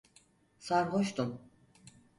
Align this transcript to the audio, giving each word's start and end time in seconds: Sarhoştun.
Sarhoştun. 0.57 1.41